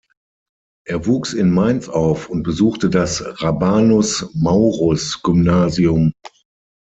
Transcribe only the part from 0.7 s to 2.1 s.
Er wuchs in Mainz